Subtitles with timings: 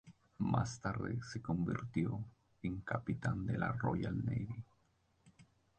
[0.39, 2.25] Más tarde se convirtió
[2.63, 4.65] en capitán de la Royal Navy.